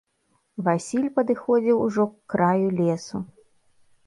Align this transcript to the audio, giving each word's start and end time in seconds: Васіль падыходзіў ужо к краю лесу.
Васіль 0.67 1.05
падыходзіў 1.19 1.83
ужо 1.85 2.07
к 2.15 2.35
краю 2.35 2.67
лесу. 2.81 3.23